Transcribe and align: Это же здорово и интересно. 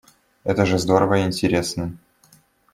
Это 0.43 0.65
же 0.65 0.79
здорово 0.79 1.19
и 1.19 1.25
интересно. 1.25 1.95